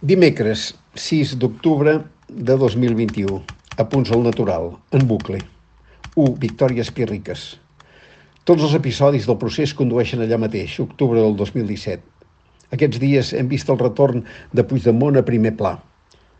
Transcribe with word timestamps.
Dimecres, 0.00 0.76
6 0.94 1.32
d'octubre 1.42 1.92
de 2.30 2.54
2021. 2.56 3.40
A 3.82 3.84
punts 3.90 4.12
al 4.14 4.20
natural, 4.22 4.68
en 4.94 5.08
bucle. 5.10 5.40
1. 6.14 6.36
Victòries 6.38 6.92
Pirriques. 6.94 7.42
Tots 8.46 8.62
els 8.62 8.76
episodis 8.78 9.26
del 9.26 9.40
procés 9.42 9.72
condueixen 9.74 10.22
allà 10.22 10.38
mateix, 10.38 10.76
octubre 10.86 11.18
del 11.18 11.34
2017. 11.40 11.98
Aquests 12.78 13.02
dies 13.02 13.32
hem 13.34 13.50
vist 13.50 13.74
el 13.74 13.82
retorn 13.82 14.22
de 14.54 14.62
Puigdemont 14.62 15.18
a 15.18 15.26
primer 15.26 15.56
pla. 15.58 15.74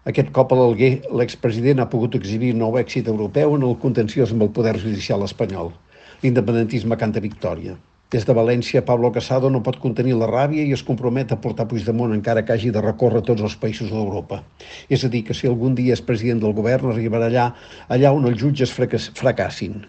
Aquest 0.07 0.31
cop 0.31 0.55
a 0.55 0.61
l'Alguer, 0.63 0.93
l'expresident 1.11 1.83
ha 1.83 1.91
pogut 1.91 2.15
exhibir 2.15 2.55
nou 2.55 2.79
èxit 2.79 3.11
europeu 3.11 3.59
en 3.59 3.67
el 3.67 3.75
contenciós 3.83 4.31
amb 4.31 4.47
el 4.47 4.55
poder 4.55 4.79
judicial 4.79 5.27
espanyol. 5.27 5.75
L'independentisme 6.23 6.95
canta 6.95 7.27
victòria. 7.27 7.75
Des 8.15 8.25
de 8.25 8.33
València, 8.33 8.81
Pablo 8.89 9.11
Casado 9.13 9.49
no 9.53 9.59
pot 9.65 9.77
contenir 9.83 10.15
la 10.17 10.27
ràbia 10.31 10.63
i 10.65 10.71
es 10.73 10.83
compromet 10.91 11.33
a 11.35 11.37
portar 11.45 11.67
Puigdemont 11.69 12.15
encara 12.15 12.43
que 12.47 12.55
hagi 12.55 12.71
de 12.73 12.81
recórrer 12.81 13.21
tots 13.27 13.45
els 13.45 13.57
països 13.65 13.91
d'Europa. 13.93 14.39
És 14.89 15.05
a 15.05 15.11
dir, 15.13 15.21
que 15.29 15.37
si 15.37 15.51
algun 15.51 15.77
dia 15.77 15.93
és 15.99 16.05
president 16.07 16.41
del 16.41 16.57
govern 16.57 16.95
arribarà 16.95 17.29
allà, 17.29 17.45
allà 17.99 18.15
on 18.17 18.25
els 18.31 18.41
jutges 18.41 18.73
fracassin. 18.73 19.85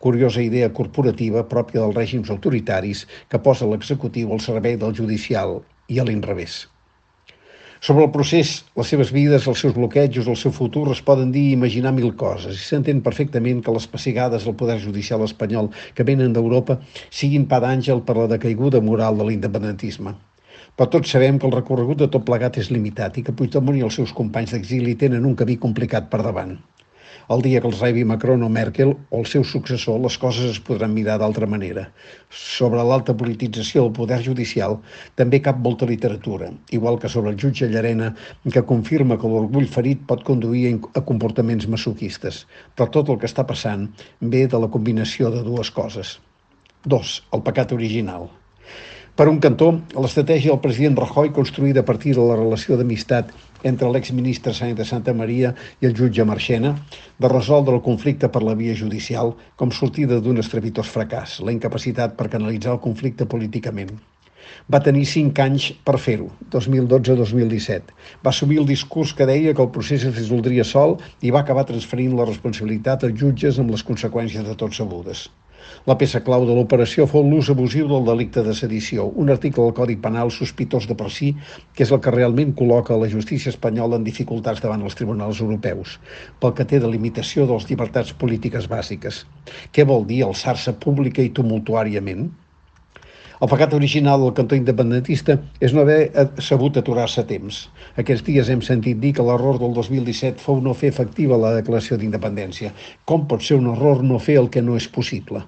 Curiosa 0.00 0.40
idea 0.46 0.72
corporativa 0.80 1.44
pròpia 1.52 1.82
dels 1.82 2.00
règims 2.00 2.32
autoritaris 2.32 3.04
que 3.28 3.44
posa 3.50 3.68
l'executiu 3.68 4.32
al 4.32 4.40
servei 4.48 4.80
del 4.80 4.96
judicial 5.02 5.58
i 5.92 6.00
a 6.00 6.08
l'inrevés. 6.08 6.62
Sobre 7.80 8.04
el 8.04 8.10
procés, 8.10 8.64
les 8.74 8.88
seves 8.90 9.10
vides, 9.14 9.44
els 9.50 9.60
seus 9.62 9.74
bloquejos, 9.76 10.26
el 10.26 10.36
seu 10.40 10.50
futur 10.54 10.88
es 10.90 11.02
poden 11.10 11.30
dir 11.34 11.44
i 11.46 11.52
imaginar 11.54 11.92
mil 11.94 12.10
coses 12.22 12.56
i 12.58 12.64
s'entén 12.68 13.02
perfectament 13.06 13.60
que 13.62 13.74
les 13.76 13.86
pessigades 13.92 14.46
al 14.46 14.56
poder 14.62 14.80
judicial 14.82 15.22
espanyol 15.26 15.68
que 15.94 16.06
venen 16.08 16.34
d'Europa 16.34 16.80
siguin 17.20 17.46
pa 17.52 17.60
d'àngel 17.62 18.02
per 18.08 18.16
la 18.18 18.26
decaiguda 18.34 18.82
moral 18.88 19.20
de 19.20 19.28
l'independentisme. 19.28 20.16
Però 20.74 20.90
tots 20.90 21.14
sabem 21.14 21.38
que 21.38 21.46
el 21.46 21.54
recorregut 21.54 22.02
de 22.02 22.10
tot 22.10 22.26
plegat 22.26 22.58
és 22.58 22.72
limitat 22.74 23.18
i 23.18 23.24
que 23.26 23.36
Puigdemont 23.38 23.78
i 23.78 23.86
els 23.86 24.00
seus 24.00 24.16
companys 24.22 24.56
d'exili 24.56 24.98
tenen 24.98 25.30
un 25.30 25.38
camí 25.38 25.58
complicat 25.62 26.10
per 26.10 26.24
davant. 26.26 26.58
El 27.34 27.42
dia 27.44 27.60
que 27.60 27.68
els 27.68 27.80
rebi 27.82 28.06
Macron 28.08 28.40
o 28.46 28.46
Merkel 28.48 28.94
o 28.96 29.18
el 29.18 29.26
seu 29.28 29.42
successor, 29.48 29.98
les 30.00 30.14
coses 30.20 30.46
es 30.54 30.60
podran 30.68 30.94
mirar 30.94 31.18
d'altra 31.20 31.48
manera. 31.54 31.82
Sobre 32.42 32.84
l'alta 32.90 33.14
politització 33.22 33.82
del 33.84 33.92
poder 33.98 34.18
judicial 34.24 34.78
també 35.20 35.42
cap 35.44 35.60
molta 35.66 35.88
literatura, 35.90 36.48
igual 36.78 36.96
que 37.02 37.10
sobre 37.12 37.34
el 37.34 37.36
jutge 37.42 37.68
Llarena, 37.68 38.14
que 38.48 38.64
confirma 38.72 39.20
que 39.20 39.28
l'orgull 39.28 39.68
ferit 39.76 40.08
pot 40.08 40.24
conduir 40.30 40.72
a 40.96 41.04
comportaments 41.12 41.68
masoquistes. 41.76 42.46
Però 42.74 42.88
tot 42.96 43.12
el 43.12 43.20
que 43.20 43.28
està 43.28 43.44
passant 43.52 43.90
ve 44.34 44.46
de 44.48 44.64
la 44.64 44.72
combinació 44.78 45.28
de 45.36 45.44
dues 45.44 45.74
coses. 45.82 46.16
Dos, 46.96 47.18
el 47.36 47.44
pecat 47.44 47.76
original. 47.76 48.30
Per 49.18 49.24
un 49.26 49.40
cantó, 49.42 49.72
l'estratègia 49.98 50.52
del 50.52 50.60
president 50.62 50.94
Rajoy, 51.00 51.32
construïda 51.34 51.82
a 51.82 51.86
partir 51.86 52.12
de 52.14 52.22
la 52.22 52.36
relació 52.38 52.76
d'amistat 52.78 53.32
entre 53.66 53.88
l'exministre 53.90 54.52
Sáenz 54.54 54.76
de 54.78 54.84
Santa 54.86 55.14
Maria 55.20 55.48
i 55.82 55.88
el 55.88 55.96
jutge 56.00 56.26
Marchena, 56.28 56.70
de 57.18 57.30
resoldre 57.32 57.74
el 57.74 57.82
conflicte 57.82 58.30
per 58.30 58.44
la 58.46 58.54
via 58.60 58.76
judicial 58.78 59.32
com 59.58 59.72
sortida 59.74 60.20
d'un 60.22 60.38
estrepitós 60.38 60.92
fracàs, 60.94 61.40
la 61.42 61.50
incapacitat 61.56 62.14
per 62.20 62.28
canalitzar 62.36 62.76
el 62.76 62.80
conflicte 62.84 63.26
políticament. 63.26 63.90
Va 64.70 64.82
tenir 64.86 65.02
cinc 65.14 65.42
anys 65.42 65.66
per 65.90 65.96
fer-ho, 66.04 66.30
2012-2017. 66.54 67.98
Va 68.22 68.30
assumir 68.30 68.62
el 68.62 68.70
discurs 68.70 69.16
que 69.18 69.26
deia 69.26 69.50
que 69.50 69.66
el 69.66 69.72
procés 69.74 70.06
es 70.06 70.14
resoldria 70.14 70.62
sol 70.76 70.94
i 71.26 71.34
va 71.34 71.42
acabar 71.42 71.66
transferint 71.66 72.14
la 72.14 72.30
responsabilitat 72.30 73.10
als 73.10 73.18
jutges 73.18 73.58
amb 73.58 73.74
les 73.74 73.82
conseqüències 73.90 74.46
de 74.46 74.54
tots 74.62 74.78
sabudes. 74.78 75.26
La 75.90 75.96
peça 76.00 76.20
clau 76.26 76.46
de 76.48 76.54
l'operació 76.56 77.06
fou 77.10 77.26
l'ús 77.26 77.50
abusiu 77.52 77.86
del 77.90 78.08
delicte 78.08 78.42
de 78.46 78.54
sedició, 78.56 79.06
un 79.24 79.32
article 79.34 79.64
del 79.66 79.76
Codi 79.78 79.96
Penal 80.06 80.32
sospitós 80.34 80.88
de 80.90 80.96
per 80.98 81.10
si, 81.14 81.30
que 81.74 81.86
és 81.86 81.92
el 81.94 82.02
que 82.04 82.14
realment 82.14 82.54
col·loca 82.58 82.98
la 83.02 83.10
justícia 83.12 83.52
espanyola 83.54 84.00
en 84.00 84.08
dificultats 84.08 84.64
davant 84.64 84.84
els 84.88 84.98
tribunals 84.98 85.40
europeus, 85.44 85.98
pel 86.40 86.56
que 86.58 86.68
té 86.72 86.82
de 86.82 86.90
limitació 86.96 87.46
de 87.46 87.56
les 87.56 87.70
llibertats 87.70 88.12
polítiques 88.24 88.68
bàsiques. 88.68 89.24
Què 89.72 89.88
vol 89.88 90.06
dir 90.10 90.24
alçar-se 90.26 90.76
pública 90.84 91.24
i 91.24 91.32
tumultuàriament? 91.40 92.28
El 93.44 93.46
pecat 93.50 93.74
original 93.76 94.22
del 94.24 94.32
cantó 94.34 94.56
independentista 94.58 95.36
és 95.66 95.74
no 95.74 95.84
haver 95.84 95.98
sabut 96.46 96.78
aturar-se 96.80 97.22
a 97.22 97.26
temps. 97.26 97.58
Aquests 98.02 98.24
dies 98.26 98.48
hem 98.50 98.64
sentit 98.68 98.98
dir 99.04 99.12
que 99.14 99.26
l'error 99.28 99.60
del 99.62 99.76
2017 99.76 100.42
fou 100.42 100.58
no 100.64 100.74
fer 100.80 100.90
efectiva 100.92 101.38
la 101.38 101.52
declaració 101.58 101.98
d'independència. 102.00 102.72
Com 103.06 103.28
pot 103.30 103.46
ser 103.46 103.60
un 103.60 103.70
error 103.74 104.02
no 104.08 104.18
fer 104.24 104.40
el 104.42 104.50
que 104.56 104.64
no 104.70 104.74
és 104.80 104.90
possible? 104.98 105.44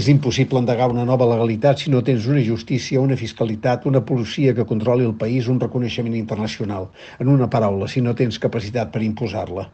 És 0.00 0.06
impossible 0.12 0.62
endegar 0.62 0.88
una 0.94 1.08
nova 1.10 1.26
legalitat 1.32 1.82
si 1.82 1.90
no 1.90 2.04
tens 2.06 2.30
una 2.30 2.44
justícia, 2.52 3.02
una 3.02 3.18
fiscalitat, 3.18 3.90
una 3.90 4.04
policia 4.12 4.54
que 4.54 4.68
controli 4.70 5.10
el 5.10 5.18
país, 5.24 5.50
un 5.50 5.58
reconeixement 5.66 6.14
internacional. 6.22 6.86
En 7.18 7.34
una 7.34 7.50
paraula, 7.50 7.90
si 7.90 8.04
no 8.06 8.14
tens 8.14 8.38
capacitat 8.46 8.94
per 8.94 9.02
imposar-la. 9.10 9.66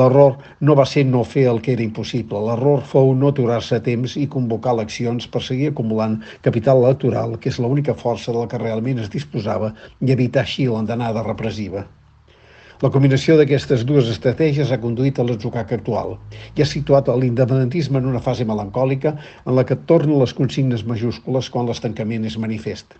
L'error 0.00 0.32
no 0.68 0.74
va 0.78 0.84
ser 0.90 1.04
no 1.08 1.20
fer 1.32 1.44
el 1.50 1.60
que 1.64 1.74
era 1.76 1.84
impossible. 1.84 2.40
L'error 2.48 2.80
fou 2.92 3.12
no 3.18 3.28
aturar-se 3.30 3.76
a 3.78 3.84
temps 3.88 4.16
i 4.18 4.24
convocar 4.36 4.72
eleccions 4.74 5.28
per 5.30 5.42
seguir 5.48 5.68
acumulant 5.70 6.16
capital 6.46 6.82
electoral, 6.82 7.36
que 7.38 7.52
és 7.52 7.60
l'única 7.62 7.94
força 8.00 8.32
de 8.32 8.40
la 8.40 8.48
que 8.50 8.62
realment 8.62 9.02
es 9.04 9.12
disposava, 9.12 9.70
i 10.00 10.10
evitar 10.16 10.42
així 10.42 10.66
l'andanada 10.70 11.22
repressiva. 11.28 11.84
La 12.82 12.90
combinació 12.90 13.38
d'aquestes 13.38 13.86
dues 13.86 14.10
estratègies 14.10 14.74
ha 14.74 14.80
conduït 14.82 15.20
a 15.22 15.24
l'atzucac 15.24 15.70
actual 15.76 16.16
i 16.58 16.64
ha 16.64 16.66
situat 16.66 17.06
l'independentisme 17.08 18.02
en 18.02 18.10
una 18.10 18.22
fase 18.26 18.44
melancòlica 18.50 19.14
en 19.46 19.54
la 19.54 19.64
que 19.68 19.78
tornen 19.92 20.18
les 20.18 20.34
consignes 20.34 20.82
majúscules 20.90 21.54
quan 21.54 21.70
l'estancament 21.70 22.26
és 22.26 22.36
manifest. 22.46 22.98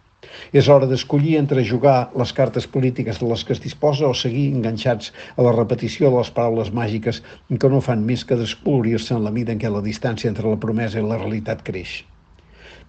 És 0.53 0.69
hora 0.69 0.87
d'escollir 0.91 1.37
entre 1.41 1.65
jugar 1.65 2.11
les 2.21 2.33
cartes 2.37 2.67
polítiques 2.67 3.21
de 3.21 3.29
les 3.31 3.45
que 3.45 3.55
es 3.57 3.63
disposa 3.65 4.09
o 4.09 4.15
seguir 4.15 4.47
enganxats 4.55 5.13
a 5.37 5.47
la 5.47 5.53
repetició 5.57 6.11
de 6.11 6.19
les 6.19 6.31
paraules 6.37 6.73
màgiques 6.73 7.23
que 7.59 7.71
no 7.73 7.83
fan 7.85 8.05
més 8.07 8.25
que 8.25 8.39
descolorir-se 8.41 9.15
en 9.17 9.25
la 9.25 9.35
mida 9.35 9.53
en 9.53 9.61
què 9.63 9.71
la 9.71 9.85
distància 9.85 10.31
entre 10.31 10.49
la 10.49 10.61
promesa 10.61 11.01
i 11.01 11.07
la 11.07 11.21
realitat 11.21 11.63
creix. 11.67 12.03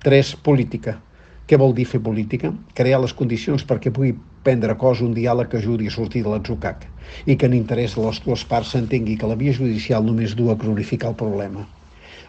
3. 0.06 0.36
Política. 0.46 1.00
Què 1.46 1.58
vol 1.62 1.76
dir 1.78 1.86
fer 1.86 2.02
política? 2.02 2.50
Crear 2.78 3.00
les 3.04 3.14
condicions 3.14 3.66
perquè 3.70 3.94
pugui 3.94 4.16
prendre 4.46 4.76
cos 4.82 5.02
un 5.06 5.14
diàleg 5.14 5.50
que 5.52 5.62
ajudi 5.62 5.90
a 5.90 5.94
sortir 5.94 6.24
de 6.26 6.34
l'atzucac 6.34 6.86
i 7.30 7.36
que 7.38 7.50
en 7.50 7.58
interès 7.58 7.98
de 7.98 8.06
les 8.06 8.22
dues 8.26 8.46
parts 8.50 8.74
s'entengui 8.74 9.18
que 9.22 9.30
la 9.30 9.38
via 9.42 9.54
judicial 9.54 10.06
només 10.06 10.38
du 10.38 10.50
a 10.52 10.58
cronificar 10.58 11.14
el 11.14 11.20
problema. 11.22 11.66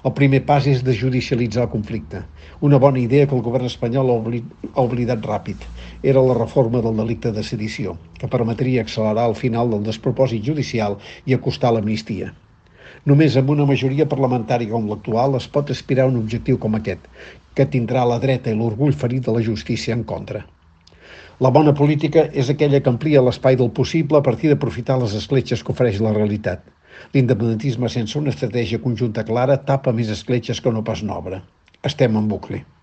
El 0.06 0.12
primer 0.15 0.39
pas 0.47 0.67
és 0.71 0.83
de 0.87 0.93
judicialitzar 0.94 1.65
el 1.65 1.71
conflicte. 1.72 2.21
Una 2.67 2.78
bona 2.83 3.00
idea 3.00 3.27
que 3.27 3.34
el 3.34 3.41
govern 3.43 3.67
espanyol 3.67 4.12
ha 4.12 4.83
oblidat 4.83 5.25
ràpid. 5.27 5.65
Era 6.12 6.22
la 6.22 6.37
reforma 6.37 6.83
del 6.84 7.00
delicte 7.00 7.33
de 7.34 7.43
sedició, 7.49 7.97
que 8.21 8.31
permetria 8.34 8.84
accelerar 8.87 9.25
el 9.31 9.34
final 9.41 9.72
del 9.72 9.83
despropòsit 9.89 10.47
judicial 10.50 10.94
i 11.25 11.34
acostar 11.34 11.72
l'amnistia. 11.75 12.31
Només 13.12 13.41
amb 13.41 13.50
una 13.56 13.67
majoria 13.72 14.06
parlamentària 14.12 14.71
com 14.77 14.87
l'actual 14.93 15.34
es 15.41 15.50
pot 15.59 15.75
aspirar 15.75 16.06
a 16.06 16.12
un 16.12 16.23
objectiu 16.23 16.62
com 16.62 16.78
aquest, 16.78 17.11
que 17.59 17.67
tindrà 17.75 18.06
la 18.06 18.21
dreta 18.23 18.55
i 18.55 18.61
l'orgull 18.61 18.94
ferit 19.03 19.27
de 19.27 19.34
la 19.34 19.43
justícia 19.50 19.99
en 19.99 20.06
contra. 20.15 20.44
La 21.43 21.50
bona 21.50 21.75
política 21.75 22.28
és 22.44 22.55
aquella 22.55 22.78
que 22.81 22.94
amplia 22.94 23.27
l'espai 23.27 23.59
del 23.59 23.75
possible 23.83 24.23
a 24.23 24.27
partir 24.31 24.55
d'aprofitar 24.55 25.03
les 25.03 25.19
escletxes 25.19 25.67
que 25.67 25.75
ofereix 25.75 25.99
la 25.99 26.15
realitat. 26.15 26.62
L'independentisme 27.14 27.88
sense 27.92 28.18
una 28.20 28.34
estratègia 28.34 28.82
conjunta 28.82 29.24
clara 29.24 29.56
tapa 29.70 29.94
més 29.96 30.12
escletxes 30.18 30.60
que 30.60 30.74
no 30.74 30.84
pas 30.90 31.02
n'obre. 31.06 31.42
Estem 31.86 32.18
en 32.18 32.28
bucle. 32.28 32.66